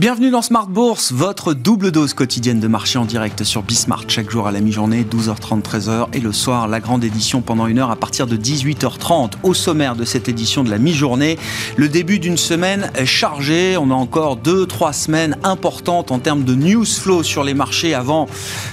[0.00, 4.30] Bienvenue dans Smart Bourse, votre double dose quotidienne de marché en direct sur Bismart, chaque
[4.30, 7.90] jour à la mi-journée, 12h30, 13h, et le soir, la grande édition pendant une heure
[7.90, 9.32] à partir de 18h30.
[9.42, 11.38] Au sommaire de cette édition de la mi-journée,
[11.76, 13.76] le début d'une semaine chargée.
[13.76, 17.92] On a encore deux, trois semaines importantes en termes de news flow sur les marchés
[17.92, 18.26] avant,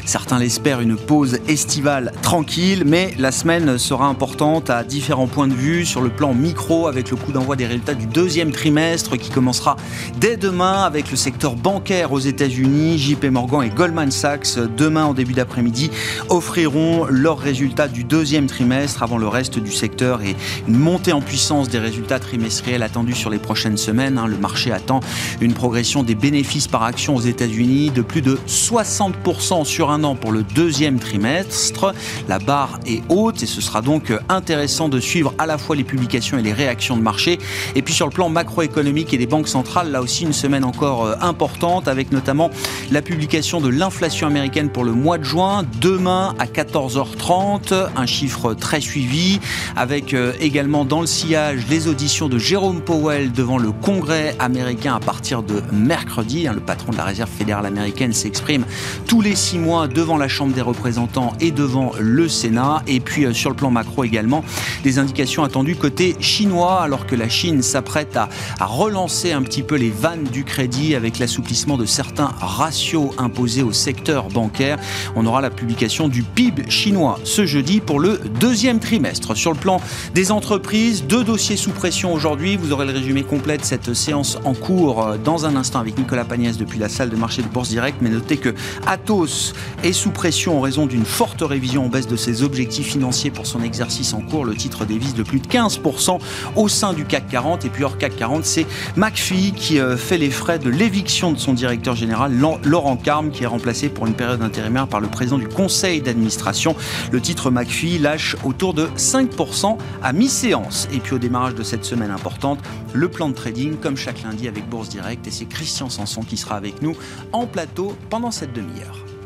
[0.06, 5.54] certains l'espèrent, une pause estivale tranquille, mais la semaine sera importante à différents points de
[5.54, 9.30] vue sur le plan micro avec le coup d'envoi des résultats du deuxième trimestre qui
[9.30, 9.76] commencera
[10.22, 12.98] dès demain avec le secteur bancaire aux États-Unis.
[12.98, 15.92] JP Morgan et Goldman Sachs, demain en début d'après-midi,
[16.30, 20.36] offriront leurs résultats du deuxième trimestre avant le reste du secteur et
[20.68, 24.18] une montée en puissance des résultats trimestriels attendus sur les prochaines semaines.
[24.18, 24.28] Hein.
[24.28, 25.00] Le marché attend
[25.42, 30.16] une progression des bénéfices par action aux États-Unis de plus de 60% sur un an
[30.16, 31.94] pour le deuxième trimestre.
[32.28, 35.84] La barre est haute et ce sera donc intéressant de suivre à la fois les
[35.84, 37.40] publications et les réactions de marché.
[37.76, 41.07] Et puis sur le plan macroéconomique et des banques centrales, là aussi une semaine encore
[41.22, 42.50] importante avec notamment
[42.92, 48.54] la publication de l'inflation américaine pour le mois de juin demain à 14h30, un chiffre
[48.54, 49.40] très suivi
[49.76, 54.96] avec euh, également dans le sillage les auditions de Jérôme Powell devant le Congrès américain
[54.96, 56.48] à partir de mercredi.
[56.48, 58.66] Hein, le patron de la Réserve fédérale américaine s'exprime
[59.08, 62.84] tous les six mois devant la Chambre des représentants et devant le Sénat.
[62.88, 64.44] Et puis euh, sur le plan macro également,
[64.84, 68.30] des indications attendues côté chinois alors que la Chine s'apprête à
[68.66, 73.72] relancer un petit peu les vannes du crédit avec l'assouplissement de certains ratios imposés au
[73.72, 74.78] secteur bancaire.
[75.16, 79.38] On aura la publication du PIB chinois ce jeudi pour le deuxième trimestre.
[79.38, 79.80] Sur le plan
[80.14, 82.58] des entreprises, deux dossiers sous pression aujourd'hui.
[82.58, 85.98] Vous aurez le résumé complet de cette séance en cours euh, dans un instant avec
[85.98, 88.00] Nicolas Pagnès depuis la salle de marché de Bourse Direct.
[88.02, 88.54] Mais notez que
[88.86, 89.54] Atos
[89.84, 93.46] est sous pression en raison d'une forte révision en baisse de ses objectifs financiers pour
[93.46, 94.46] son exercice en cours.
[94.46, 96.20] Le titre dévise de plus de 15%
[96.56, 97.66] au sein du CAC 40.
[97.66, 98.66] Et puis hors CAC 40, c'est
[98.96, 102.32] McPhee qui euh, fait les frais de l'éviction de son directeur général,
[102.64, 106.78] Laurent Carme, qui est remplacé pour une période intérimaire par le président du conseil d'administration.
[107.12, 110.88] Le titre McPhee lâche autour de 5% à mi-séance.
[110.94, 112.60] Et puis au démarrage de cette semaine importante,
[112.94, 115.28] le plan de trading, comme chaque lundi avec Bourse Direct.
[115.28, 116.96] Et c'est Christian Sanson qui sera avec nous
[117.34, 119.17] en plateau pendant cette demi-heure.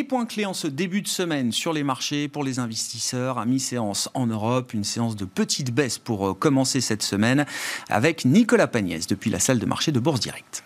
[0.00, 3.44] Les points clés en ce début de semaine sur les marchés pour les investisseurs à
[3.44, 7.44] mi-séance en Europe, une séance de petite baisse pour euh, commencer cette semaine
[7.90, 10.64] avec Nicolas Pagnès depuis la salle de marché de Bourse Direct.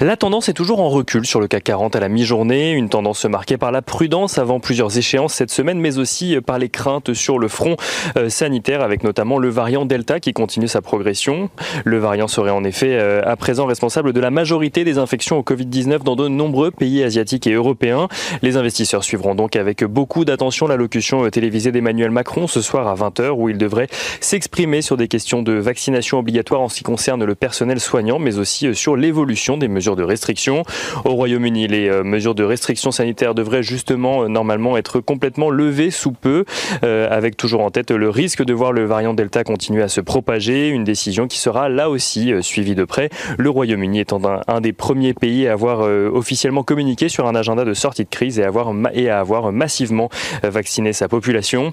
[0.00, 3.24] La tendance est toujours en recul sur le CAC 40 à la mi-journée, une tendance
[3.24, 7.38] marquée par la prudence avant plusieurs échéances cette semaine, mais aussi par les craintes sur
[7.38, 7.76] le front
[8.16, 11.50] euh, sanitaire, avec notamment le variant Delta qui continue sa progression.
[11.84, 15.42] Le variant serait en effet euh, à présent responsable de la majorité des infections au
[15.42, 18.08] Covid-19 dans de nombreux pays asiatiques et européens.
[18.42, 22.94] Les investisseurs suivront donc avec beaucoup d'attention l'allocution euh, télévisée d'Emmanuel Macron ce soir à
[22.94, 23.88] 20h, où il devrait
[24.20, 28.38] s'exprimer sur des questions de vaccination obligatoire en ce qui concerne le personnel soignant, mais
[28.38, 30.62] aussi sur l'évolution des mesures de restriction.
[31.04, 35.90] Au Royaume-Uni, les euh, mesures de restriction sanitaire devraient justement euh, normalement être complètement levées
[35.90, 36.44] sous peu,
[36.84, 40.00] euh, avec toujours en tête le risque de voir le variant Delta continuer à se
[40.00, 43.08] propager, une décision qui sera là aussi suivie de près.
[43.38, 47.74] Le Royaume-Uni étant un, des premiers pays à avoir officiellement communiqué sur un agenda de
[47.74, 50.10] sortie de crise et, à avoir massivement
[50.42, 51.72] vacciné sa population.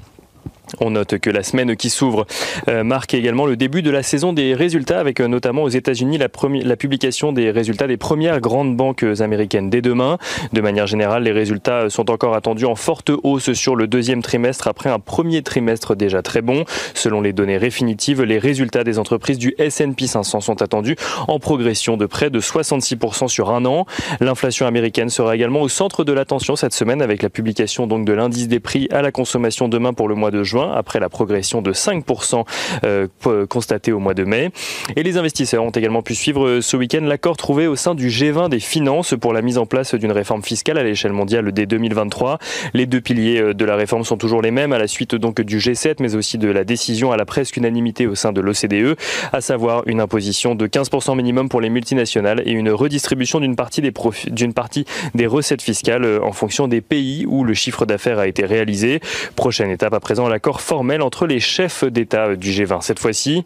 [0.79, 2.25] On note que la semaine qui s'ouvre
[2.67, 6.17] euh, marque également le début de la saison des résultats, avec euh, notamment aux États-Unis
[6.17, 10.17] la, publication des résultats des premières grandes banques américaines dès demain.
[10.53, 14.67] De manière générale, les résultats sont encore attendus en forte hausse sur le deuxième trimestre
[14.67, 16.65] après un premier trimestre déjà très bon.
[16.93, 20.95] Selon les données définitives, les résultats des entreprises du S&P 500 sont attendus
[21.27, 23.85] en progression de près de 66% sur un an.
[24.19, 28.13] L'inflation américaine sera également au centre de l'attention cette semaine avec la publication donc de
[28.13, 31.61] l'indice des prix à la consommation demain pour le mois de juin après la progression
[31.61, 32.45] de 5%
[32.83, 33.07] euh,
[33.47, 34.51] constatée au mois de mai.
[34.95, 38.09] Et les investisseurs ont également pu suivre euh, ce week-end l'accord trouvé au sein du
[38.09, 41.65] G20 des finances pour la mise en place d'une réforme fiscale à l'échelle mondiale dès
[41.65, 42.39] 2023.
[42.73, 45.41] Les deux piliers euh, de la réforme sont toujours les mêmes à la suite donc
[45.41, 48.97] du G7 mais aussi de la décision à la presque unanimité au sein de l'OCDE,
[49.33, 53.81] à savoir une imposition de 15% minimum pour les multinationales et une redistribution d'une partie
[53.81, 53.93] des
[54.27, 58.45] d'une partie des recettes fiscales en fonction des pays où le chiffre d'affaires a été
[58.45, 58.99] réalisé.
[59.35, 62.81] Prochaine étape à présent l'accord formel entre les chefs d'État du G20.
[62.81, 63.43] Cette fois-ci,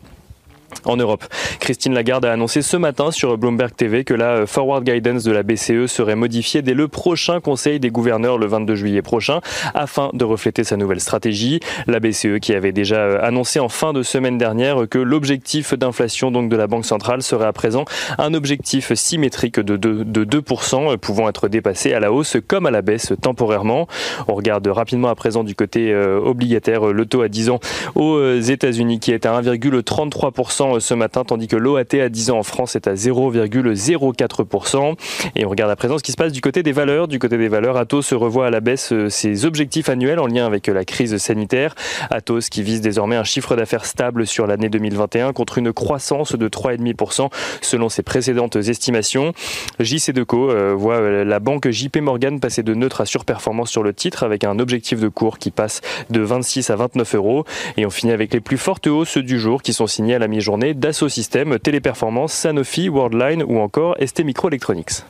[0.85, 1.23] En Europe,
[1.59, 5.44] Christine Lagarde a annoncé ce matin sur Bloomberg TV que la forward guidance de la
[5.44, 9.41] BCE serait modifiée dès le prochain Conseil des gouverneurs le 22 juillet prochain
[9.75, 11.59] afin de refléter sa nouvelle stratégie.
[11.85, 16.50] La BCE qui avait déjà annoncé en fin de semaine dernière que l'objectif d'inflation donc
[16.50, 17.85] de la Banque centrale serait à présent
[18.18, 22.71] un objectif symétrique de 2%, de 2% pouvant être dépassé à la hausse comme à
[22.71, 23.88] la baisse temporairement.
[24.27, 27.59] On regarde rapidement à présent du côté euh, obligataire le taux à 10 ans
[27.95, 32.44] aux États-Unis qui est à 1,33% ce matin, tandis que l'OAT à 10 ans en
[32.44, 34.96] France est à 0,04%.
[35.36, 37.08] Et on regarde à présent ce qui se passe du côté des valeurs.
[37.08, 40.28] Du côté des valeurs, Atos se revoit à la baisse euh, ses objectifs annuels en
[40.28, 41.74] lien avec la crise sanitaire.
[42.12, 46.48] Atos qui vise désormais un chiffre d'affaires stable sur l'année 2021 contre une croissance de
[46.48, 47.30] 3,5%
[47.62, 49.34] selon ses précédentes estimations.
[49.80, 53.81] JC Deco euh, voit euh, la banque JP Morgan passer de neutre à surperformance sur
[53.81, 55.81] le titre avec un objectif de cours qui passe
[56.12, 57.46] de 26 à 29 euros.
[57.78, 60.28] Et on finit avec les plus fortes hausses du jour qui sont signées à la
[60.28, 65.06] mi-journée journée Dassault Systèmes, Téléperformance, Sanofi, Worldline ou encore ST Microelectronics.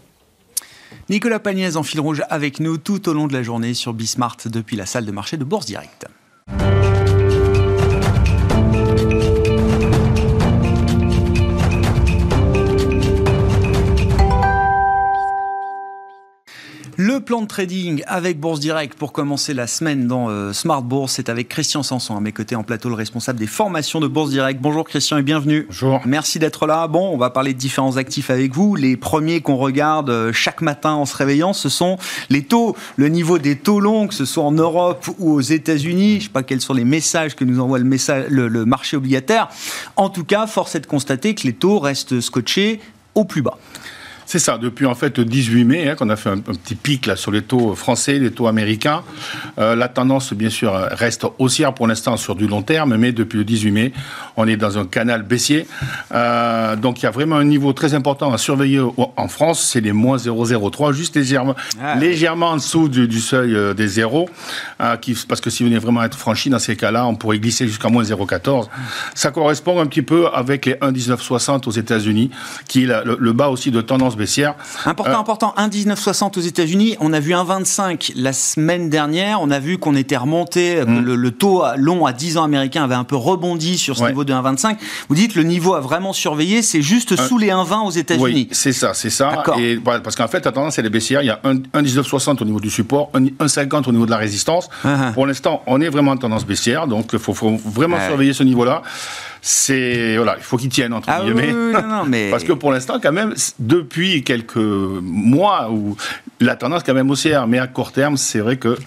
[1.10, 4.38] Nicolas Pagnès en fil rouge avec nous tout au long de la journée sur Bismart
[4.46, 6.06] depuis la salle de marché de Bourse Directe.
[17.04, 21.14] Le plan de trading avec Bourse Direct pour commencer la semaine dans euh, Smart Bourse,
[21.14, 24.30] c'est avec Christian Sanson à mes côtés en plateau, le responsable des formations de Bourse
[24.30, 24.62] Direct.
[24.62, 25.66] Bonjour Christian et bienvenue.
[25.68, 26.00] Bonjour.
[26.06, 26.88] Merci d'être là.
[26.88, 28.76] Bon, on va parler de différents actifs avec vous.
[28.76, 31.98] Les premiers qu'on regarde euh, chaque matin en se réveillant, ce sont
[32.30, 36.12] les taux, le niveau des taux longs, que ce soit en Europe ou aux États-Unis.
[36.12, 38.96] Je ne sais pas quels sont les messages que nous envoie le, message, le marché
[38.96, 39.50] obligataire.
[39.96, 42.80] En tout cas, force est de constater que les taux restent scotchés
[43.16, 43.58] au plus bas.
[44.32, 47.18] C'est ça, depuis en fait 18 mai, hein, qu'on a fait un, petit pic là
[47.18, 49.04] sur les taux français, les taux américains.
[49.60, 53.40] Euh, la tendance, bien sûr, reste haussière pour l'instant sur du long terme, mais depuis
[53.40, 53.92] le 18 mai,
[54.38, 55.68] on est dans un canal baissier.
[56.14, 59.82] Euh, donc il y a vraiment un niveau très important à surveiller en France, c'est
[59.82, 64.30] les moins 0,03, juste légèrement, ah, légèrement en dessous du, seuil euh, des zéros,
[65.02, 67.68] qui, parce que si vous venez vraiment être franchi dans ces cas-là, on pourrait glisser
[67.68, 68.70] jusqu'à moins 0,14.
[69.14, 72.32] Ça correspond un petit peu avec les 1,1960 aux États-Unis,
[72.70, 74.16] qui est le, le bas aussi de tendance
[74.86, 75.54] Important, euh, important.
[75.58, 76.96] 1,1960 aux États-Unis.
[77.00, 79.42] On a vu 1,25 la semaine dernière.
[79.42, 80.84] On a vu qu'on était remonté.
[80.84, 81.02] Mm.
[81.02, 84.34] Le, taux long à 10 ans américain avait un peu rebondi sur ce niveau de
[84.34, 84.78] 1,25.
[85.10, 86.62] Vous dites le niveau a vraiment surveillé.
[86.62, 88.24] C'est juste sous les 1,20 aux États-Unis.
[88.24, 89.44] Oui, c'est ça, c'est ça.
[89.60, 91.22] Et, parce qu'en fait, la tendance, elle est baissière.
[91.22, 94.70] Il y a 1,1960 au niveau du support, 1,50 au niveau de la résistance.
[94.86, 95.14] Uh-huh.
[95.14, 96.88] Pour l'instant, on est vraiment en tendance baissière.
[96.88, 97.34] Donc, il faut,
[97.66, 98.82] vraiment surveiller ce niveau-là
[99.42, 101.52] c'est voilà, il faut qu'ils tiennent entre ah guillemets.
[102.08, 102.30] mais...
[102.30, 105.98] Parce que pour l'instant, quand même, depuis quelques mois où
[106.46, 108.78] la tendance quand même haussière, mais à court terme, c'est vrai que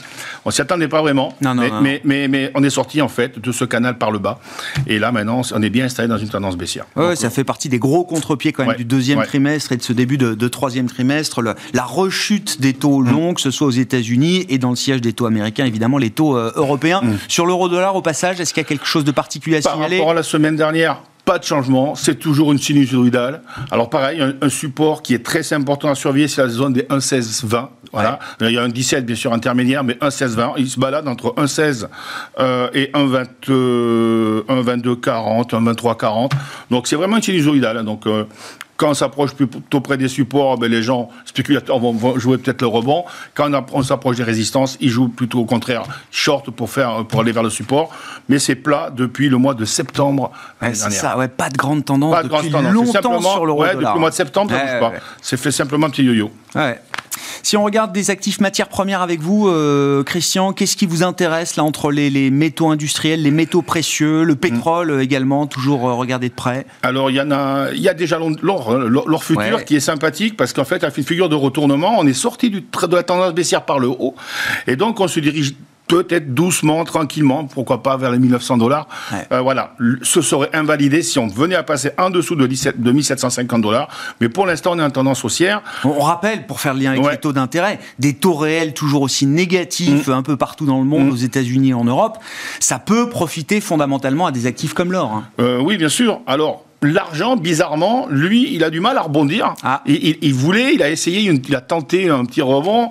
[0.45, 1.35] on s'y attendait pas vraiment.
[1.41, 4.19] Non, non, mais, mais, mais, on est sorti en fait de ce canal par le
[4.19, 4.39] bas,
[4.87, 6.87] et là maintenant, on est bien installé dans une tendance baissière.
[6.97, 9.93] Ouais, ça fait partie des gros contre-pieds quand même du deuxième trimestre et de ce
[9.93, 13.11] début de, troisième trimestre, la rechute des taux mm.
[13.11, 16.11] longs, que ce soit aux États-Unis et dans le siège des taux américains, évidemment les
[16.11, 17.01] taux euh, européens.
[17.03, 17.17] Mm.
[17.29, 19.99] Sur l'euro-dollar, au passage, est-ce qu'il y a quelque chose de particulier à signaler?
[19.99, 23.41] Par rapport à la semaine dernière, pas de changement, c'est toujours une sinusoïdale.
[23.71, 27.69] Alors pareil, un, support qui est très important à surveiller, c'est la zone des 1,16-20.
[27.93, 28.19] Voilà.
[28.41, 30.55] Il y a un 17 bien sûr intermédiaire, mais 1,16-20.
[30.59, 31.89] Il se balade entre 1,16
[32.41, 36.33] euh, et 1,22-40, 1,23-40.
[36.71, 37.79] Donc c'est vraiment une sinusoïdale.
[37.79, 37.85] Hein.
[37.85, 38.25] Donc euh,
[38.77, 42.67] quand on s'approche plutôt près des supports, ben les gens spéculateurs vont jouer peut-être le
[42.67, 43.05] rebond.
[43.35, 47.33] Quand on, s'approche des résistances, ils jouent plutôt au contraire short pour faire pour aller
[47.33, 47.91] vers le support.
[48.29, 50.33] Mais c'est plat depuis le mois de septembre.
[50.61, 52.95] c'est ça, ouais, pas de grande tendance pas de depuis grande tendance.
[52.95, 54.93] longtemps sur le ouais, depuis le mois de septembre, ça bouge pas.
[55.23, 56.31] C'est fait simplement un petit yo-yo.
[56.55, 56.81] Ouais.
[57.43, 61.57] Si on regarde des actifs matières premières avec vous, euh, Christian, qu'est-ce qui vous intéresse
[61.57, 65.01] là entre les, métaux industriels, les métaux précieux, le pétrole mm.
[65.01, 66.67] également, toujours euh, regardé de près?
[66.83, 69.81] Alors il y en a, il y a déjà l'or, hein, l'or futur qui est
[69.81, 71.97] sympathique parce qu'en fait, il fait une figure de retournement.
[71.99, 74.15] On est sorti de la tendance baissière par le haut
[74.67, 75.55] et donc on se dirige
[75.87, 78.89] peut-être doucement, tranquillement, pourquoi pas vers les 1900 dollars.
[79.33, 82.93] Euh, voilà, ce serait invalidé si on venait à passer en dessous de, 17, de
[82.93, 83.89] 1750 dollars.
[84.21, 85.63] Mais pour l'instant, on est en tendance haussière.
[85.85, 89.27] On rappelle, pour faire le lien avec les taux d'intérêt, des taux réels toujours aussi
[89.27, 90.13] négatifs mm.
[90.13, 91.13] un peu partout dans le monde, mm.
[91.13, 92.19] aux États-Unis et en Europe,
[92.61, 95.13] ça peut profiter fondamentalement à des actifs comme l'or.
[95.13, 95.25] Hein.
[95.41, 96.21] Euh, oui, bien sûr.
[96.27, 99.55] Alors, l'argent, bizarrement, lui, il a du mal à rebondir.
[99.63, 99.83] Ah.
[99.87, 102.91] Il, il, voulait, il a essayé, il a tenté un petit rebond,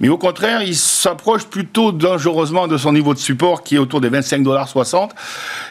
[0.00, 4.00] mais au contraire, il s'approche plutôt dangereusement de son niveau de support qui est autour
[4.00, 5.14] des 25 dollars 60,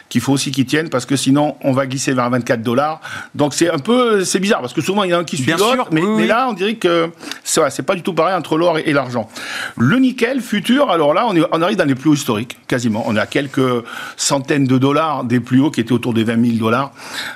[0.08, 3.00] qu'il faut aussi qu'il tienne parce que sinon on va glisser vers 24 dollars.
[3.34, 5.36] Donc c'est un peu, c'est bizarre parce que souvent il y en a un qui
[5.36, 7.10] suit l'autre, mais, mais, là on dirait que
[7.42, 9.28] c'est pas du tout pareil entre l'or et, et l'argent.
[9.76, 13.04] Le nickel futur, alors là on, est, on arrive dans les plus hauts historiques, quasiment.
[13.06, 13.84] On est à quelques
[14.16, 16.92] centaines de dollars des plus hauts qui étaient autour des 20 000 dollars.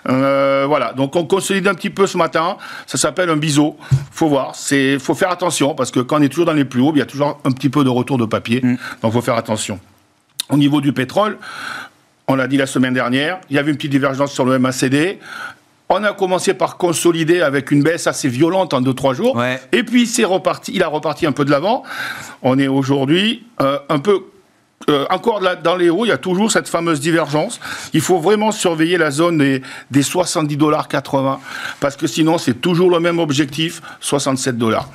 [0.09, 0.28] Euh,
[0.67, 2.57] voilà, donc on consolide un petit peu ce matin.
[2.87, 3.77] Ça s'appelle un biseau.
[4.11, 6.81] Faut voir, c'est, faut faire attention parce que quand on est toujours dans les plus
[6.81, 8.61] hauts, il y a toujours un petit peu de retour de papier.
[8.63, 8.77] Mm.
[9.03, 9.79] Donc faut faire attention.
[10.51, 11.39] Au niveau du pétrole,
[12.27, 15.19] on l'a dit la semaine dernière, il y avait une petite divergence sur le MACD.
[15.91, 19.37] On a commencé par consolider avec une baisse assez violente en 2-3 jours.
[19.37, 19.59] Ouais.
[19.73, 21.83] Et puis c'est reparti, il a reparti un peu de l'avant.
[22.43, 24.25] On est aujourd'hui euh, un peu
[24.89, 27.61] euh, encore là, dans les hauts, il y a toujours cette fameuse divergence.
[27.93, 31.41] Il faut vraiment surveiller la zone des, des 70 dollars 80
[31.81, 34.89] parce que sinon c'est toujours le même objectif, 67 dollars.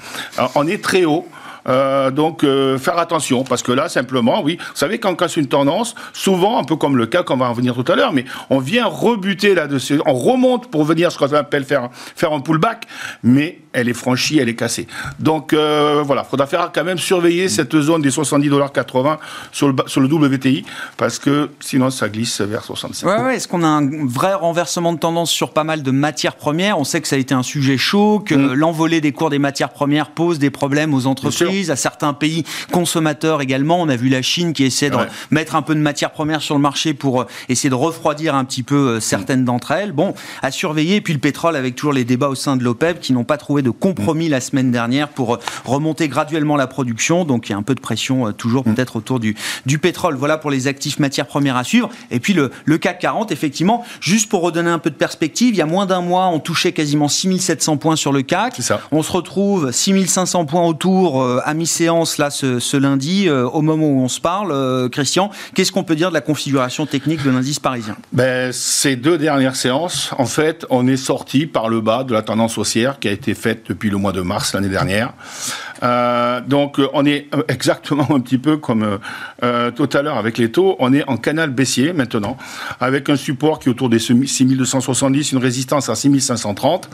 [0.56, 1.28] On est très haut.
[1.66, 5.38] Euh, donc euh, faire attention parce que là simplement oui vous savez quand on casse
[5.38, 8.12] une tendance souvent un peu comme le cas qu'on va en venir tout à l'heure
[8.12, 12.42] mais on vient rebuter là-dessus on remonte pour venir ce qu'on appelle faire faire un
[12.42, 12.86] pullback
[13.24, 14.88] mais elle est franchie elle est cassée
[15.20, 19.20] donc euh, voilà faudra faire quand même surveiller cette zone des 70 dollars 80
[19.52, 20.66] sur le sur le WTI
[20.98, 24.94] parce que sinon ça glisse vers 67 ouais, ouais est-ce qu'on a un vrai renversement
[24.94, 26.78] de tendance sur pas mal de matières premières?
[26.80, 28.54] On sait que ça a été un sujet chaud que mmh.
[28.54, 33.42] l'envolée des cours des matières premières pose des problèmes aux entreprises à certains pays consommateurs
[33.42, 33.82] également.
[33.82, 35.08] On a vu la Chine qui essaie de ouais.
[35.32, 38.64] mettre un peu de matières premières sur le marché pour essayer de refroidir un petit
[38.64, 39.92] peu certaines d'entre elles.
[39.92, 40.98] Bon, à surveiller.
[40.98, 43.38] Et puis le pétrole avec toujours les débats au sein de l'OPEP qui n'ont pas
[43.38, 47.26] trouvé de compromis la semaine dernière pour remonter graduellement la production.
[47.26, 50.16] Donc il y a un peu de pression toujours peut-être autour du, du pétrole.
[50.16, 51.90] Voilà pour les actifs matières premières à suivre.
[52.12, 55.58] Et puis le, le CAC 40, effectivement, juste pour redonner un peu de perspective, il
[55.58, 58.60] y a moins d'un mois, on touchait quasiment 6700 points sur le CAC.
[58.92, 63.88] On se retrouve 6500 points autour à mi-séance là ce, ce lundi, euh, au moment
[63.88, 64.52] où on se parle.
[64.52, 67.96] Euh, Christian, qu'est-ce qu'on peut dire de la configuration technique de l'indice parisien?
[68.12, 72.22] Ben, Ces deux dernières séances, en fait, on est sorti par le bas de la
[72.22, 75.14] tendance haussière qui a été faite depuis le mois de mars l'année dernière.
[75.84, 79.00] Euh, donc on est exactement un petit peu comme
[79.44, 82.38] euh, tout à l'heure avec les taux, on est en canal baissier maintenant,
[82.80, 86.90] avec un support qui est autour des 6270, une résistance à 6530.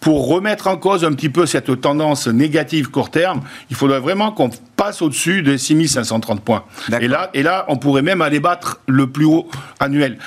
[0.00, 3.40] Pour remettre en cause un petit peu cette tendance négative court terme,
[3.70, 6.64] il faudrait vraiment qu'on passe au-dessus des 6530 points.
[7.00, 9.48] Et là, et là, on pourrait même aller battre le plus haut
[9.80, 10.18] annuel.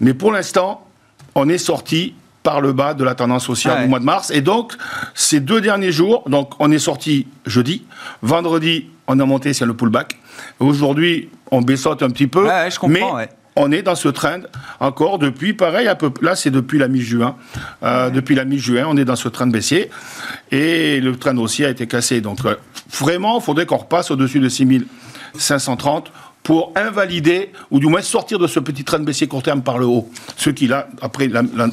[0.00, 0.86] Mais pour l'instant,
[1.34, 2.14] on est sorti
[2.46, 3.82] par le bas de la tendance haussière ouais.
[3.82, 4.30] du mois de mars.
[4.30, 4.74] Et donc,
[5.14, 7.84] ces deux derniers jours, donc on est sorti jeudi,
[8.22, 10.16] vendredi, on a monté sur le pullback.
[10.60, 12.46] Aujourd'hui, on baissote un petit peu.
[12.46, 14.42] Ouais, je comprends, mais on est dans ce trend
[14.78, 17.34] encore depuis, pareil, à peu, là c'est depuis la mi-juin.
[17.82, 19.90] Euh, depuis la mi-juin, on est dans ce trend baissier.
[20.52, 22.20] Et le trend haussier a été cassé.
[22.20, 22.54] Donc, euh,
[22.92, 26.12] vraiment, il faudrait qu'on repasse au-dessus de 6530
[26.46, 29.86] pour invalider, ou du moins sortir de ce petit train baissier court terme par le
[29.86, 30.08] haut.
[30.36, 31.28] Ce qui, là, après,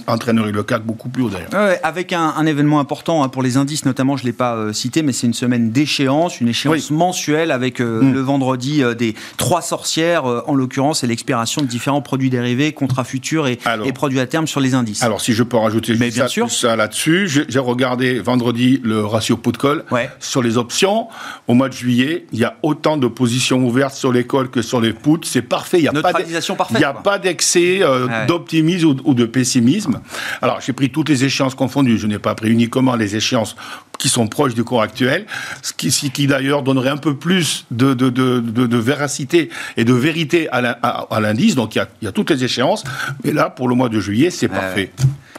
[0.07, 1.53] entraînerait le CAC beaucoup plus haut d'ailleurs.
[1.53, 4.55] Ouais, avec un, un, événement important hein, pour les indices, notamment, je ne l'ai pas
[4.55, 6.97] euh, cité, mais c'est une semaine d'échéance, une échéance oui.
[6.97, 8.13] mensuelle avec euh, mmh.
[8.13, 13.03] le vendredi euh, des trois sorcières, en l'occurrence, et l'expiration de différents produits dérivés, contrats
[13.03, 15.03] futurs et, alors, et, produits à terme sur les indices.
[15.03, 16.49] Alors, si je peux rajouter mais bien ça, sûr.
[16.49, 20.09] ça là-dessus, j'ai regardé vendredi le ratio put-call ouais.
[20.19, 21.09] sur les options.
[21.47, 24.81] Au mois de juillet, il y a autant de positions ouvertes sur calls que sur
[24.81, 25.79] les puts, c'est parfait.
[25.79, 28.25] Il n'y a, a, pas d'excès euh, ouais.
[28.25, 30.01] d'optimisme ou, ou, de pessimisme.
[30.41, 31.97] Alors, j'ai pris toutes les échéances confondues.
[31.97, 33.55] Je n'ai pas pris uniquement les échéances
[33.99, 35.25] qui sont proches du cours actuel,
[35.61, 40.49] ce qui, d'ailleurs donnerait un peu plus de, de, de, de, véracité et de vérité
[40.51, 41.55] à l'indice.
[41.55, 42.83] Donc, il y, a, il y, a, toutes les échéances.
[43.23, 44.91] Mais là, pour le mois de juillet, c'est parfait.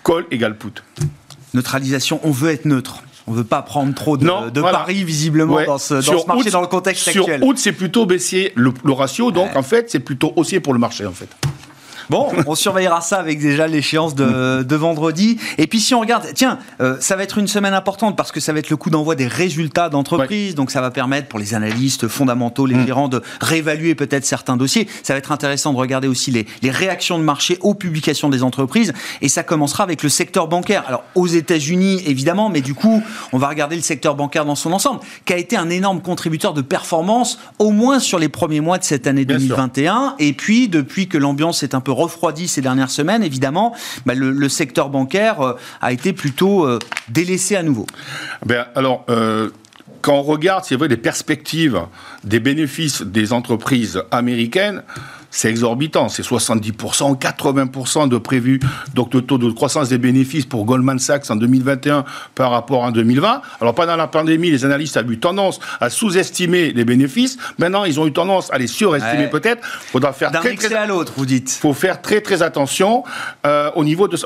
[0.04, 0.82] Call égale put.
[1.52, 3.02] Neutralisation, on veut être neutre.
[3.26, 4.78] On ne veut pas prendre trop de, non, de voilà.
[4.78, 5.66] paris, visiblement, ouais.
[5.66, 7.40] dans, ce, dans ce, marché, août, dans le contexte sur actuel.
[7.40, 9.30] Sur août, c'est plutôt baisser le, le ratio.
[9.30, 9.56] Donc, ouais.
[9.56, 11.28] en fait, c'est plutôt haussier pour le marché, en fait.
[12.10, 15.38] Bon, on surveillera ça avec déjà l'échéance de, de, vendredi.
[15.58, 18.40] Et puis si on regarde, tiens, euh, ça va être une semaine importante parce que
[18.40, 20.50] ça va être le coup d'envoi des résultats d'entreprise.
[20.50, 20.54] Ouais.
[20.54, 24.88] Donc ça va permettre pour les analystes fondamentaux, les gérants, de réévaluer peut-être certains dossiers.
[25.02, 28.42] Ça va être intéressant de regarder aussi les, les, réactions de marché aux publications des
[28.42, 28.92] entreprises.
[29.20, 30.84] Et ça commencera avec le secteur bancaire.
[30.86, 34.72] Alors aux États-Unis évidemment, mais du coup, on va regarder le secteur bancaire dans son
[34.72, 38.78] ensemble, qui a été un énorme contributeur de performance, au moins sur les premiers mois
[38.78, 39.94] de cette année Bien 2021.
[39.94, 40.14] Sûr.
[40.18, 43.74] Et puis depuis que l'ambiance est un peu refroidi ces dernières semaines, évidemment,
[44.06, 47.86] bah, le, le, secteur bancaire euh, a été plutôt euh, délaissé à nouveau.
[48.44, 49.50] Ben, alors, euh,
[50.00, 51.80] quand on regarde, c'est vrai, les perspectives
[52.24, 54.82] des bénéfices des entreprises américaines,
[55.34, 56.08] c'est exorbitant.
[56.08, 58.60] C'est 70%, 80% de prévu.
[58.94, 62.04] Donc le taux de croissance des bénéfices pour Goldman Sachs en 2021
[62.36, 63.42] par rapport à 2020.
[63.60, 67.36] Alors pendant la pandémie, les analystes avaient eu tendance à sous-estimer les bénéfices.
[67.58, 69.66] Maintenant, ils ont eu tendance à les surestimer peut-être.
[69.66, 71.50] Faudra faire D'un très, très à l'autre, vous dites.
[71.50, 73.02] Faut faire très très attention
[73.44, 74.16] euh, au niveau de.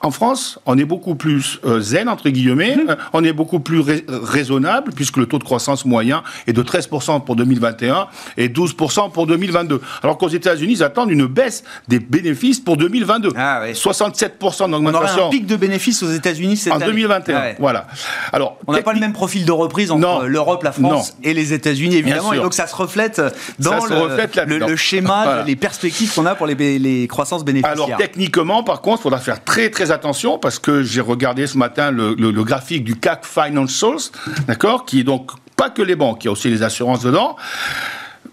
[0.00, 2.76] En France, on est beaucoup plus euh, zen entre guillemets.
[2.76, 2.96] Mmh.
[3.14, 7.36] on est beaucoup plus raisonnable puisque le taux de croissance moyen est de 13% pour
[7.36, 9.80] 2021 et 12% pour 2022.
[10.02, 13.30] Alors qu'aux États-Unis, attendent une baisse des bénéfices pour 2022.
[13.36, 14.84] Ah, 67% d'augmentation.
[14.84, 17.36] On aura un pic de bénéfices aux États-unis cette en 2021.
[17.36, 17.86] Ah voilà.
[18.32, 21.52] Alors, on n'a pas le même profil de reprise entre l'Europe, la France et les
[21.52, 23.20] États-Unis évidemment, et donc ça se reflète
[23.58, 27.84] dans le, schéma, les perspectives qu'on a pour les, les croissances bénéficiaires.
[27.84, 31.58] Alors techniquement, par contre, il faudra faire très très attention parce que j'ai regardé ce
[31.58, 34.10] matin le, le graphique du CAC Financials,
[34.46, 37.36] d'accord, qui est donc pas que les banques, il y a aussi les assurances dedans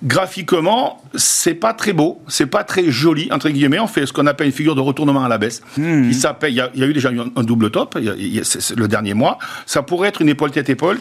[0.04, 3.80] graphiquement, c'est pas très beau, c'est pas très joli, entre guillemets.
[3.80, 5.62] On fait ce qu'on appelle une figure de retournement à la baisse.
[5.78, 6.06] Hmm.
[6.06, 9.38] Il s'appelle, il, y, a, eu déjà un, double top, le dernier mois.
[9.66, 11.00] Ça pourrait être une épaule tête épaule.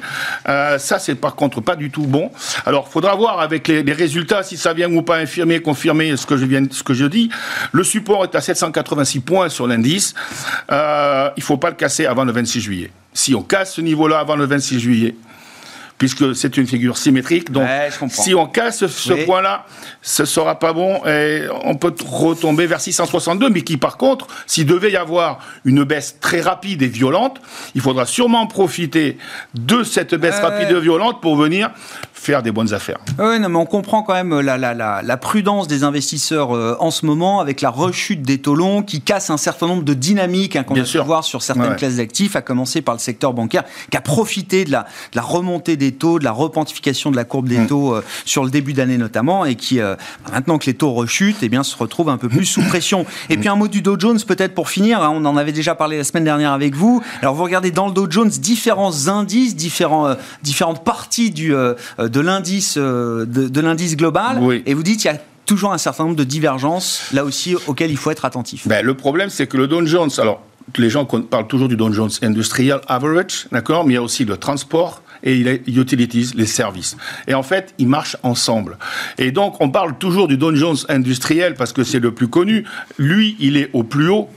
[0.49, 2.31] Euh, ça, c'est par contre pas du tout bon.
[2.67, 6.37] Alors, faudra voir avec les, résultats si ça vient ou pas infirmer, confirmer ce que
[6.37, 7.31] je viens, ce que je dis.
[7.73, 10.15] Le support est à 786 points sur l'indice.
[10.71, 12.91] Euh, il faut pas le casser avant le 26 juillet.
[13.13, 15.15] Si on casse ce niveau-là avant le 26 juillet,
[16.01, 17.53] puisque c'est une figure symétrique.
[17.53, 17.69] Donc,
[18.09, 19.67] si on casse ce point-là,
[20.01, 24.65] ce sera pas bon et on peut retomber vers 662, mais qui, par contre, s'il
[24.65, 27.43] devait y avoir une baisse très rapide et violente,
[27.75, 29.19] il faudra sûrement profiter
[29.53, 31.71] de cette baisse rapide et violente pour venir
[32.21, 32.99] faire des bonnes affaires.
[33.19, 36.91] Oui, non, mais on comprend quand même la, la, la, prudence des investisseurs euh, en
[36.91, 40.55] ce moment avec la rechute des taux longs qui casse un certain nombre de dynamiques
[40.55, 43.65] hein, qu'on a pu voir sur certaines classes d'actifs, à commencer par le secteur bancaire
[43.91, 47.25] qui a profité de la, de la remontée des taux, de la repentification de la
[47.25, 47.67] courbe des mm.
[47.69, 49.97] taux euh, sur le début d'année notamment et qui, euh,
[50.31, 53.07] maintenant que les taux rechutent, eh bien, se retrouve un peu plus sous pression.
[53.31, 55.75] Et puis un mot du Dow Jones peut-être pour finir, hein, on en avait déjà
[55.75, 57.03] parlé la semaine dernière avec vous.
[57.23, 61.55] Alors vous regardez dans le Dow Jones différents indices, différents, différentes parties du
[62.11, 66.05] de l'indice euh, de, l'indice global et vous dites qu'il y a toujours un certain
[66.05, 68.69] nombre de divergences là aussi auxquelles il faut être attentif.
[68.69, 70.43] Ben, le problème c'est que le Dow Jones, alors
[70.79, 74.25] les gens parlent toujours du Dow Jones Industrial Average, d'accord, mais il y a aussi
[74.25, 76.97] le transport et il utilities, les services.
[77.27, 78.79] Et en fait, ils marchent ensemble.
[79.19, 82.65] Et donc, on parle toujours du Dow Jones industriel parce que c'est le plus connu.
[82.99, 84.29] Lui, il est au plus haut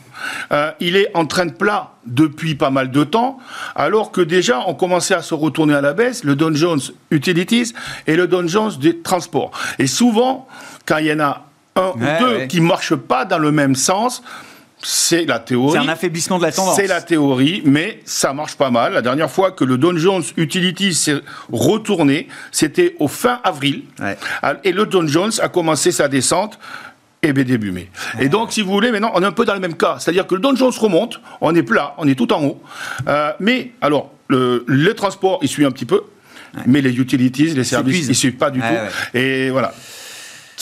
[0.51, 3.39] euh, il est en train de plat depuis pas mal de temps,
[3.75, 7.73] alors que déjà on commençait à se retourner à la baisse, le Dow Jones Utilities
[8.07, 9.51] et le Dow Jones des transports.
[9.79, 10.47] Et souvent,
[10.85, 13.75] quand il y en a un ou deux qui ne marchent pas dans le même
[13.75, 14.21] sens,
[14.83, 15.71] c'est la théorie.
[15.71, 16.75] C'est un affaiblissement de la tendance.
[16.75, 18.93] C'est la théorie, mais ça marche pas mal.
[18.93, 21.21] La dernière fois que le Dow Jones Utilities s'est
[21.51, 23.83] retourné, c'était au fin avril.
[24.63, 26.59] Et le Dow Jones a commencé sa descente
[27.23, 27.89] et début mai.
[28.19, 29.97] Et donc, si vous voulez, maintenant, on est un peu dans le même cas.
[29.99, 32.61] C'est-à-dire que le Dow Jones remonte, on est plat, on est tout en haut.
[33.07, 36.03] Euh, mais, alors, le, le, transport, il suit un petit peu,
[36.65, 39.17] mais les utilities, les services, ils ne suivent pas du tout.
[39.17, 39.73] Et voilà.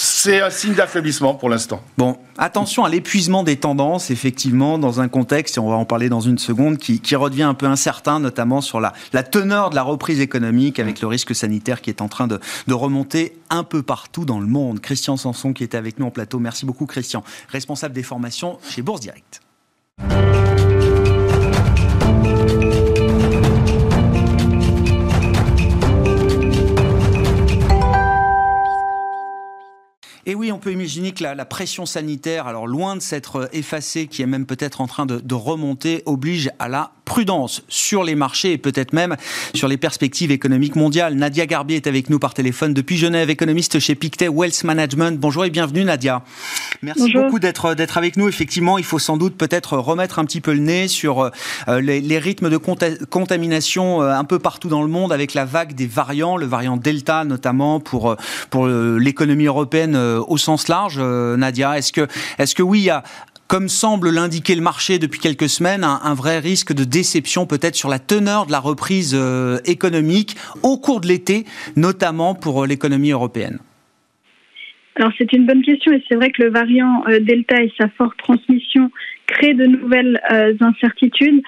[0.03, 1.79] C'est un signe d'affaiblissement pour l'instant.
[1.99, 6.09] Bon, attention à l'épuisement des tendances, effectivement, dans un contexte, et on va en parler
[6.09, 10.19] dans une seconde, qui, redevient un peu incertain, notamment sur la, teneur de la reprise
[10.19, 14.25] économique avec le risque sanitaire qui est en train de, de remonter un peu partout
[14.25, 14.79] dans le monde.
[14.79, 16.39] Christian Sanson qui était avec nous en plateau.
[16.39, 19.41] Merci beaucoup, Christian, responsable des formations chez Bourse Direct.
[30.31, 34.21] Et oui, on peut imaginer que la, pression sanitaire, alors loin de s'être effacée, qui
[34.21, 38.57] est même peut-être en train de, remonter, oblige à la prudence sur les marchés et
[38.57, 39.17] peut-être même
[39.53, 41.15] sur les perspectives économiques mondiales.
[41.15, 45.19] Nadia Garbier est avec nous par téléphone depuis Genève, économiste chez Pictet Wealth Management.
[45.19, 46.23] Bonjour et bienvenue Nadia.
[46.81, 48.29] Merci beaucoup d'être d'être avec nous.
[48.29, 51.29] Effectivement, il faut sans doute peut-être remettre un petit peu le nez sur
[51.67, 55.75] euh, les, rythmes de contamination euh, un peu partout dans le monde avec la vague
[55.75, 58.15] des variants, le variant Delta notamment pour euh,
[58.49, 60.97] pour l'économie européenne au sens large.
[60.97, 63.03] Nadia, est-ce que est-ce que oui, il y a
[63.51, 67.89] comme semble l'indiquer le marché depuis quelques semaines, un, vrai risque de déception peut-être sur
[67.89, 71.43] la teneur de la reprise euh, économique au cours de l'été,
[71.75, 73.59] notamment pour euh, l'économie européenne
[74.95, 77.87] alors c'est une bonne question et c'est vrai que le variant euh, Delta et sa
[77.89, 78.91] forte transmission
[79.25, 80.19] créent de nouvelles
[80.59, 81.41] incertitudes.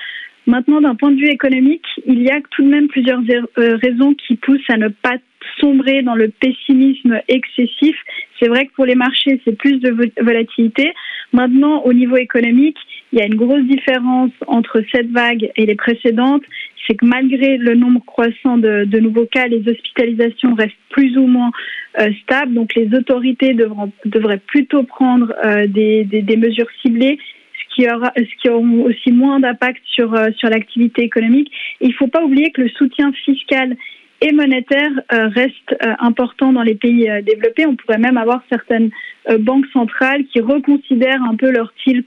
[0.48, 3.20] Maintenant, d'un point de vue économique, il y a tout de même plusieurs
[3.58, 5.18] raisons qui poussent à ne pas
[5.60, 7.96] sombrer dans le pessimisme excessif.
[8.40, 10.94] C'est vrai que pour les marchés, c'est plus de volatilité.
[11.32, 12.78] Maintenant, au niveau économique,
[13.12, 16.44] il y a une grosse différence entre cette vague et les précédentes.
[16.86, 21.52] C'est que malgré le nombre croissant de, nouveaux cas, les hospitalisations restent plus ou moins
[22.00, 22.54] euh, stables.
[22.54, 27.18] Donc les autorités devront, devraient plutôt prendre euh, des, des, mesures ciblées
[27.74, 31.52] qui, aura, ce qui auront aussi moins d'impact sur, euh, sur l'activité économique.
[31.82, 33.76] il ne faut pas oublier que le soutien fiscal
[34.24, 37.66] et monétaire euh, reste euh, important dans les pays euh, développés.
[37.66, 38.90] On pourrait même avoir certaines
[39.40, 42.06] banques centrales qui reconsidèrent un peu leur tilt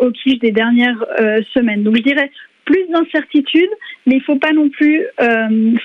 [0.00, 1.04] au quiche des dernières
[1.52, 1.82] semaines.
[1.82, 2.30] Donc je dirais
[2.64, 3.68] plus d'incertitude,
[4.06, 5.04] mais il ne faut pas non plus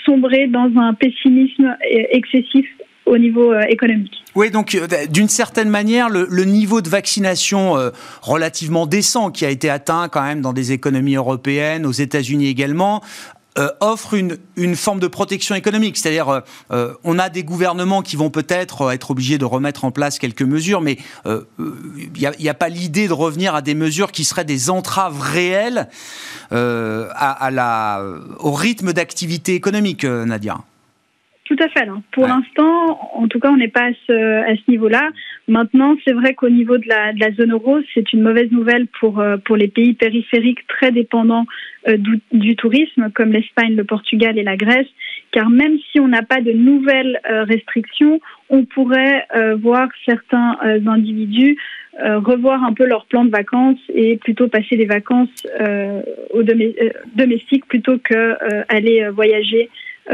[0.06, 1.76] sombrer dans un pessimisme
[2.12, 2.65] excessif
[3.06, 4.23] au niveau économique.
[4.36, 4.78] Oui, donc
[5.12, 7.76] d'une certaine manière, le, niveau de vaccination
[8.21, 13.02] relativement décent qui a été atteint quand même dans des économies européennes, aux États-Unis également,
[13.59, 15.97] euh, offre une, une, forme de protection économique.
[15.97, 16.39] C'est-à-dire, euh,
[16.71, 20.41] euh, on a des gouvernements qui vont peut-être être obligés de remettre en place quelques
[20.41, 24.69] mesures, mais il n'y a, pas l'idée de revenir à des mesures qui seraient des
[24.69, 25.87] entraves réelles
[26.51, 28.03] à, la,
[28.39, 30.57] au rythme d'activité économique, Nadia.
[31.55, 31.87] Tout à fait.
[32.11, 35.11] Pour l'instant, en tout cas, on n'est pas à ce, à ce niveau-là.
[35.47, 38.87] Maintenant, c'est vrai qu'au niveau de la, de la, zone euro, c'est une mauvaise nouvelle
[38.99, 41.45] pour, euh, pour les pays périphériques très dépendants
[41.87, 44.87] euh, du, du, tourisme, comme l'Espagne, le Portugal et la Grèce,
[45.31, 49.27] car même si on n'a pas de nouvelles euh, restrictions, on pourrait
[49.59, 51.57] voir certains individus
[51.99, 55.47] revoir un peu leur plan de vacances et plutôt passer des vacances
[56.31, 56.43] au
[57.15, 58.35] domestique plutôt que
[58.71, 59.71] aller voyager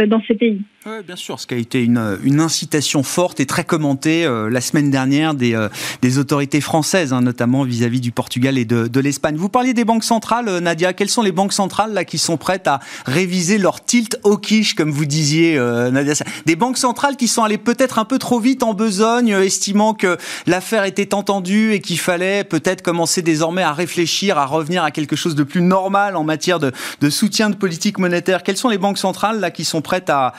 [0.08, 0.62] dans ces pays.
[0.86, 4.50] Oui, bien sûr, ce qui a été une, une incitation forte et très commentée euh,
[4.50, 5.68] la semaine dernière des, euh,
[6.02, 9.36] des autorités françaises, hein, notamment vis-à-vis du Portugal et de, de l'Espagne.
[9.36, 10.94] Vous parliez des banques centrales, euh, Nadia.
[10.94, 14.74] Quelles sont les banques centrales là qui sont prêtes à réviser leur tilt au quiche,
[14.74, 15.60] comme vous disiez,
[15.92, 16.14] Nadia
[16.46, 20.16] Des banques centrales qui sont allées peut-être un peu trop vite en besogne, estimant que
[20.48, 25.18] l'affaire était entendue et qu'il fallait peut-être commencer désormais à réfléchir, à revenir à quelque
[25.18, 28.44] chose de plus normal en matière de, de soutien de politique monétaire.
[28.44, 30.34] Quelles sont les banques centrales là qui sont prêtes à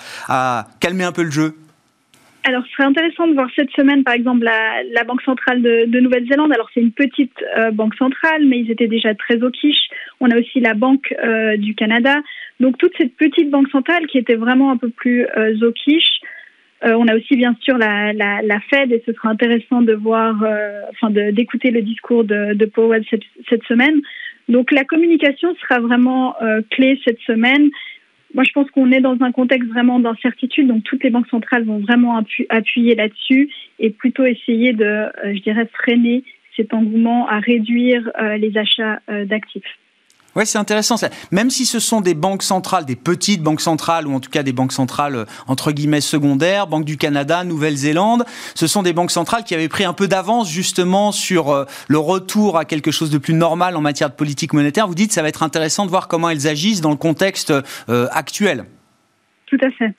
[0.80, 1.54] calmer un peu le jeu
[2.42, 6.52] alors, ce serait intéressant de voir cette semaine, par exemple, la, Banque centrale de, Nouvelle-Zélande.
[6.52, 9.88] Alors, c'est une petite euh, banque centrale, mais ils étaient déjà très au quiche.
[10.20, 12.16] On a aussi la Banque euh, du Canada.
[12.58, 16.20] Donc, toute cette petite banque centrale qui était vraiment un peu plus euh, au quiche.
[16.82, 20.34] on a aussi, bien sûr, la, Fed, et ce sera intéressant de voir,
[20.92, 24.00] enfin, d'écouter le discours de, Powell cette, semaine.
[24.48, 26.36] Donc, la communication sera vraiment
[26.70, 27.70] clé cette semaine.
[28.34, 31.64] Moi, je pense qu'on est dans un contexte vraiment d'incertitude, donc toutes les banques centrales
[31.64, 32.16] vont vraiment
[32.48, 36.22] appuyer là-dessus et plutôt essayer de, euh, je dirais, freiner
[36.56, 39.64] cet engouement à réduire euh, les achats euh, d'actifs.
[40.36, 40.96] Oui, c'est intéressant.
[41.32, 44.42] Même si ce sont des banques centrales, des petites banques centrales, ou en tout cas
[44.42, 49.10] des banques centrales euh, entre guillemets secondaires, Banque du Canada, Nouvelle-Zélande, ce sont des banques
[49.10, 53.10] centrales qui avaient pris un peu d'avance justement sur euh, le retour à quelque chose
[53.10, 54.86] de plus normal en matière de politique monétaire.
[54.86, 57.52] Vous dites que ça va être intéressant de voir comment elles agissent dans le contexte
[57.88, 58.64] euh, actuel.
[59.46, 59.94] Tout à fait.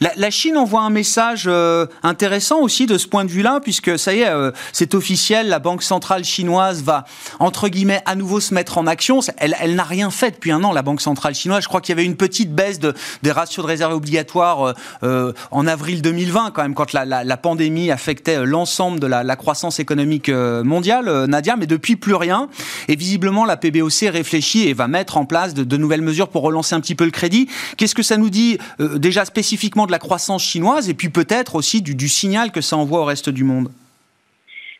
[0.00, 4.14] La, Chine envoie un message euh, intéressant aussi de ce point de vue-là, puisque ça
[4.14, 7.04] y est, euh, c'est officiel, la Banque centrale chinoise va,
[7.40, 9.20] entre guillemets, à nouveau se mettre en action.
[9.38, 11.62] Elle, n'a rien fait depuis un an, la Banque centrale chinoise.
[11.62, 15.32] Je crois qu'il y avait une petite baisse de, des ratios de réserve obligatoires euh,
[15.50, 21.26] en avril 2020, quand même, quand la, pandémie affectait l'ensemble de la, croissance économique mondiale,
[21.26, 22.48] Nadia, mais depuis plus rien.
[22.88, 26.42] Et visiblement, la PBOC réfléchit et va mettre en place de, de nouvelles mesures pour
[26.42, 27.48] relancer un petit peu le crédit.
[27.76, 31.82] Qu'est-ce que ça nous dit déjà spécifiquement de la croissance chinoise et puis peut-être aussi
[31.82, 33.68] du, signal que ça envoie au reste du monde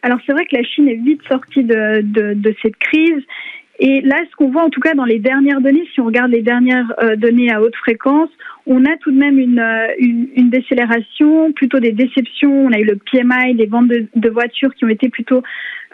[0.03, 3.22] Alors c'est vrai que la Chine est vite sortie de, cette crise.
[3.81, 6.33] Et là, ce qu'on voit en tout cas dans les dernières données, si on regarde
[6.33, 8.31] les dernières euh, données à haute fréquence,
[8.66, 12.66] on a tout de même une, euh, une, décélération, plutôt des déceptions.
[12.66, 15.44] On a eu le PMI, les ventes de, voitures qui ont été plutôt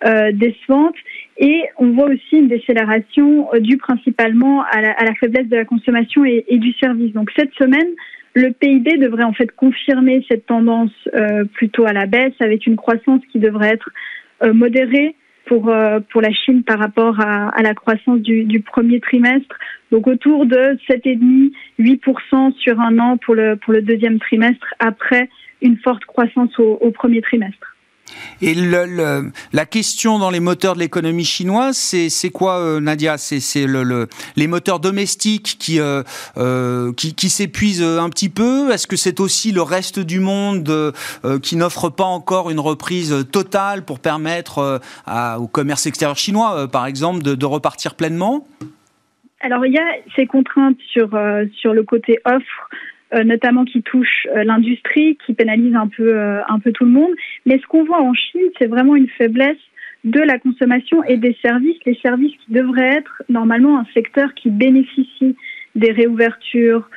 [0.07, 0.97] euh, décevantes.
[1.37, 6.45] Et on voit aussi une décélération due principalement à la, faiblesse de la consommation et,
[6.51, 7.13] du service.
[7.13, 7.89] Donc cette semaine,
[8.35, 12.77] le PIB devrait en fait confirmer cette tendance euh, plutôt à la baisse, avec une
[12.77, 13.91] croissance qui devrait être
[14.45, 15.17] euh, modérée
[15.47, 19.57] pour euh, pour la Chine par rapport à, la croissance du, premier trimestre.
[19.91, 25.29] Donc autour de 7,5-8% sur un an pour le pour le deuxième trimestre après
[25.61, 27.74] une forte croissance au premier trimestre.
[28.43, 33.17] Et la question dans les moteurs de l'économie chinoise, c'est quoi, euh, Nadia?
[33.19, 36.03] C'est le, les moteurs domestiques qui, euh,
[36.37, 38.71] euh, s'épuisent un petit peu?
[38.73, 40.93] Est-ce que c'est aussi le reste du monde
[41.43, 44.81] qui n'offre pas encore une reprise totale pour permettre
[45.39, 48.47] au commerce extérieur chinois, par exemple, de, repartir pleinement?
[49.41, 49.87] Alors, il y a
[50.17, 52.69] ces contraintes sur le côté offre
[53.25, 57.13] notamment qui touchent l'industrie, qui pénalisent un peu, un peu tout le monde.
[57.47, 59.59] Mais ce qu'on voit en Chine, c'est vraiment une faiblesse
[60.05, 64.51] de la consommation et des services, les services qui devraient être normalement un secteur qui
[64.51, 65.37] bénéficie
[65.75, 66.89] des réouvertures,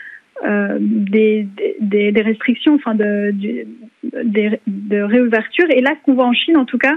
[0.46, 1.48] euh, des,
[1.80, 3.34] des, des, restrictions, enfin de,
[4.04, 5.66] de, de réouverture.
[5.72, 6.96] Et là, ce qu'on voit en Chine, en tout cas,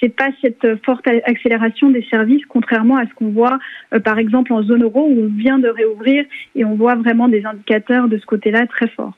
[0.00, 3.58] c'est pas cette forte accélération des services, contrairement à ce qu'on voit,
[3.92, 7.28] euh, par exemple, en zone euro où on vient de réouvrir et on voit vraiment
[7.28, 9.16] des indicateurs de ce côté-là très forts.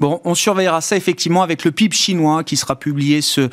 [0.00, 3.48] Bon, on surveillera ça effectivement avec le PIB chinois qui sera publié ce,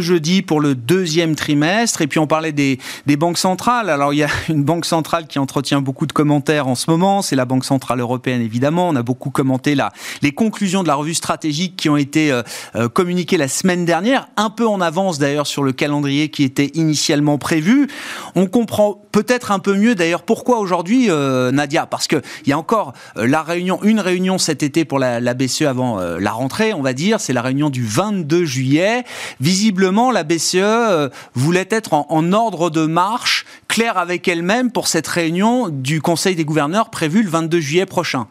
[0.00, 2.02] jeudi pour le deuxième trimestre.
[2.02, 2.78] Et puis on parlait des,
[3.16, 3.90] banques centrales.
[3.90, 7.22] Alors il y a une banque centrale qui entretient beaucoup de commentaires en ce moment.
[7.22, 8.88] C'est la Banque centrale européenne évidemment.
[8.88, 12.42] On a beaucoup commenté là les conclusions de la revue stratégique qui ont été euh,
[12.76, 16.70] euh, communiquées la semaine dernière, un peu en avance d'ailleurs sur le calendrier qui était
[16.74, 17.88] initialement prévu.
[18.34, 22.52] On comprend peut-être un peu mieux d'ailleurs pourquoi aujourd'hui euh, Nadia, parce que il y
[22.52, 26.32] a encore la réunion, une réunion cet été pour la, la BCE avant euh, la
[26.32, 27.20] rentrée, on va dire.
[27.20, 29.04] C'est la réunion du 22 juillet.
[29.40, 35.08] Visiblement, la BCE euh, voulait être en, ordre de marche, claire avec elle-même pour cette
[35.08, 38.26] réunion du Conseil des gouverneurs prévue le 22 juillet prochain.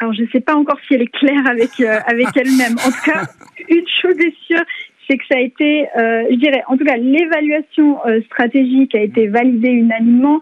[0.00, 2.76] Alors, je ne sais pas encore si elle est claire avec, euh, avec elle-même.
[2.86, 3.22] En tout cas,
[3.68, 4.64] une chose est sûre,
[5.08, 9.70] c'est que ça a été, je dirais, en tout cas, l'évaluation stratégique a été validée
[9.70, 10.38] unanimement.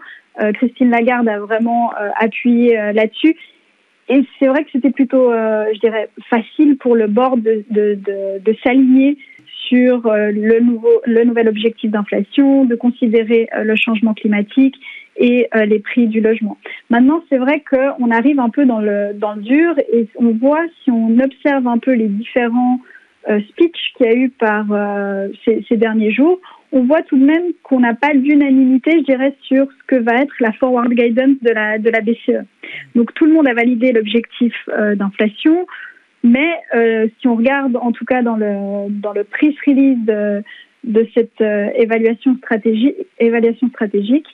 [0.55, 3.37] Christine Lagarde a vraiment appuyé là-dessus.
[4.09, 7.95] Et c'est vrai que c'était plutôt, euh, je dirais, facile pour le board de, de,
[7.95, 9.17] de, de s'aligner
[9.67, 14.75] sur euh, le, nouveau, le nouvel objectif d'inflation, de considérer euh, le changement climatique
[15.19, 16.59] et les prix du logement.
[16.91, 20.63] Maintenant, c'est vrai qu'on arrive un peu dans le, dans le dur et on voit,
[20.83, 22.79] si on observe un peu les différents
[23.49, 24.67] speeches qu'il y a eu par
[25.43, 26.39] ces, ces derniers jours,
[26.71, 30.15] on voit tout de même qu'on n'a pas d'unanimité, je dirais, sur ce que va
[30.21, 32.45] être la forward guidance de la, de la BCE.
[32.95, 35.65] Donc tout le monde a validé l'objectif euh, d'inflation,
[36.23, 40.43] mais euh, si on regarde en tout cas dans le, dans le press release de,
[40.83, 44.27] de cette euh, évaluation, stratégique, évaluation stratégique,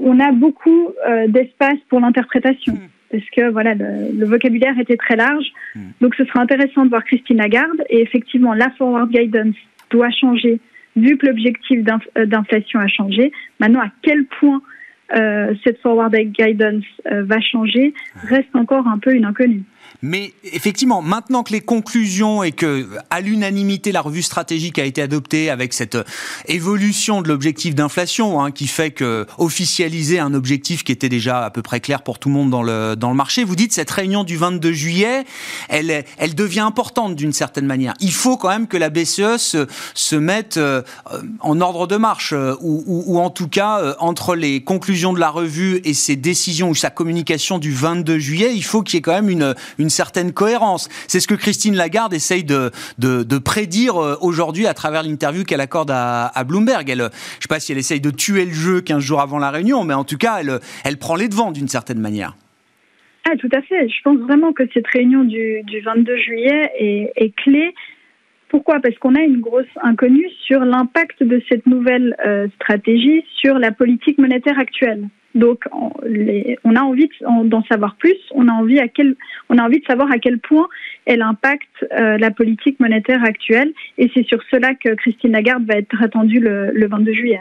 [0.00, 0.92] on a beaucoup
[1.26, 2.74] d'espace pour l'interprétation.
[2.74, 2.88] Hmm.
[3.10, 5.46] Parce que voilà, le, le, vocabulaire était très large.
[5.74, 5.88] Hmm.
[6.00, 7.82] Donc ce sera intéressant de voir Christine Lagarde.
[7.90, 9.56] Et effectivement, la forward guidance
[9.90, 10.60] doit changer
[11.00, 11.80] vu que l'objectif
[12.16, 14.62] euh, d'inflation a changé, maintenant à quel point
[15.16, 17.94] euh, cette forward guidance euh, va changer
[18.28, 19.62] reste encore un peu une inconnue.
[20.02, 25.02] Mais effectivement, maintenant que les conclusions et que, à l'unanimité, la revue stratégique a été
[25.02, 26.04] adoptée avec cette euh,
[26.46, 31.50] évolution de l'objectif d'inflation, hein, qui fait que officialiser un objectif qui était déjà à
[31.50, 33.90] peu près clair pour tout le monde dans le dans le marché, vous dites cette
[33.90, 35.24] réunion du 22 juillet,
[35.68, 37.94] elle elle devient importante d'une certaine manière.
[38.00, 40.82] Il faut quand même que la BCE se se mette euh,
[41.40, 45.18] en ordre de marche, euh, ou, ou, ou en tout cas entre les conclusions de
[45.18, 48.98] la revue et ses décisions ou sa communication du 22 juillet, il faut qu'il y
[48.98, 50.88] ait quand même une une certaine cohérence.
[51.08, 55.60] C'est ce que Christine Lagarde essaye de, de, prédire euh, aujourd'hui à travers l'interview qu'elle
[55.60, 56.88] accorde à, Bloomberg.
[56.90, 59.38] Elle, je ne sais pas si elle essaye de tuer le jeu 15 jours avant
[59.38, 62.36] la réunion, mais en tout cas, elle, elle prend les devants d'une certaine manière.
[63.30, 63.88] Ah, tout à fait.
[63.88, 67.74] Je pense vraiment que cette réunion du, du 22 juillet est, est clé.
[68.48, 68.80] Pourquoi?
[68.80, 73.72] Parce qu'on a une grosse inconnue sur l'impact de cette nouvelle euh, stratégie sur la
[73.72, 75.08] politique monétaire actuelle.
[75.34, 78.16] Donc, on, a envie d'en savoir plus.
[78.32, 79.14] On a envie à quel,
[79.50, 80.66] on a envie de savoir à quel point
[81.04, 83.72] elle impacte euh, la politique monétaire actuelle.
[83.98, 87.40] Et c'est sur cela que Christine Lagarde va être attendue le, le 22 juillet.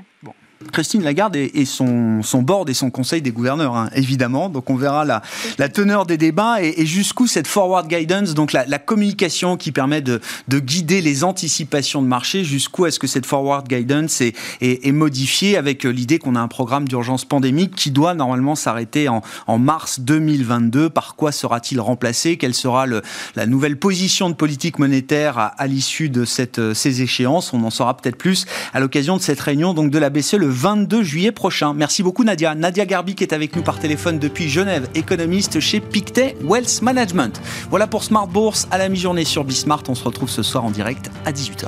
[0.72, 4.50] Christine Lagarde et, son, son, board et son conseil des gouverneurs, hein, évidemment.
[4.50, 5.22] Donc on verra la,
[5.70, 10.60] teneur des débats et, jusqu'où cette forward guidance, donc la, communication qui permet de, de,
[10.60, 15.84] guider les anticipations de marché, jusqu'où est-ce que cette forward guidance est, est, modifiée avec
[15.84, 19.22] l'idée qu'on a un programme d'urgence pandémique qui doit normalement s'arrêter en,
[19.60, 20.90] mars 2022.
[20.90, 22.38] Par quoi sera-t-il remplacé?
[22.38, 23.02] Quelle sera le,
[23.36, 26.26] la nouvelle position de politique monétaire à, l'issue de
[26.58, 27.54] euh, ces échéances?
[27.54, 30.54] On en saura peut-être plus à l'occasion de cette réunion donc de la BCE le
[30.54, 31.74] 22 juillet prochain.
[31.74, 32.56] Merci beaucoup Nadia.
[32.56, 37.42] Nadia Garbi qui est avec nous par téléphone depuis Genève, économiste chez Pictet Wealth Management.
[37.70, 39.84] Voilà pour Smart Bourse à la mi-journée sur Bismart.
[39.90, 41.68] On se retrouve ce soir en direct à 18h30.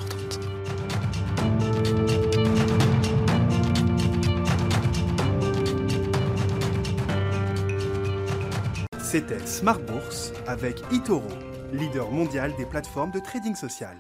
[9.02, 11.28] C'était Smart Bourse avec Itoro,
[11.74, 13.98] leader mondial des plateformes de trading social.